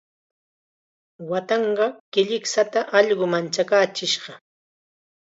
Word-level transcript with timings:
Waatanqaa 1.31 1.89
killikshata 2.13 2.79
allqu 2.99 3.25
manchachishqa. 3.33 4.31